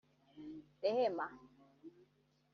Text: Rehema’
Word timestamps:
Rehema’ 0.81 1.27